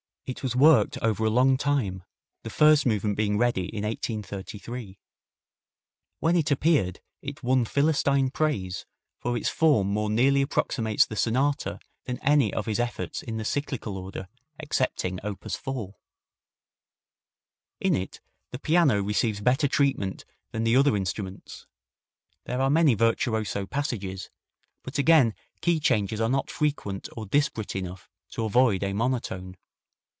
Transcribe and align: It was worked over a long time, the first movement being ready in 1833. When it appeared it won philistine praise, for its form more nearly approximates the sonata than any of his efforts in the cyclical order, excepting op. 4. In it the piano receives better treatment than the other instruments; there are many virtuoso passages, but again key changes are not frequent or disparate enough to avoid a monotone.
It 0.27 0.43
was 0.43 0.55
worked 0.55 0.97
over 1.01 1.25
a 1.25 1.29
long 1.29 1.57
time, 1.57 2.03
the 2.43 2.49
first 2.49 2.85
movement 2.85 3.17
being 3.17 3.37
ready 3.37 3.65
in 3.65 3.83
1833. 3.83 4.97
When 6.21 6.37
it 6.37 6.49
appeared 6.49 7.01
it 7.21 7.43
won 7.43 7.65
philistine 7.65 8.29
praise, 8.29 8.85
for 9.19 9.35
its 9.35 9.49
form 9.49 9.89
more 9.89 10.09
nearly 10.09 10.41
approximates 10.41 11.05
the 11.05 11.17
sonata 11.17 11.79
than 12.05 12.17
any 12.19 12.53
of 12.53 12.65
his 12.65 12.79
efforts 12.79 13.21
in 13.21 13.35
the 13.35 13.43
cyclical 13.43 13.97
order, 13.97 14.29
excepting 14.57 15.19
op. 15.19 15.51
4. 15.51 15.95
In 17.81 17.93
it 17.93 18.21
the 18.51 18.59
piano 18.59 19.03
receives 19.03 19.41
better 19.41 19.67
treatment 19.67 20.23
than 20.51 20.63
the 20.63 20.77
other 20.77 20.95
instruments; 20.95 21.67
there 22.45 22.61
are 22.61 22.69
many 22.69 22.93
virtuoso 22.93 23.65
passages, 23.65 24.29
but 24.81 24.97
again 24.97 25.33
key 25.59 25.77
changes 25.77 26.21
are 26.21 26.29
not 26.29 26.49
frequent 26.49 27.09
or 27.17 27.25
disparate 27.25 27.75
enough 27.75 28.09
to 28.29 28.45
avoid 28.45 28.81
a 28.81 28.93
monotone. 28.93 29.57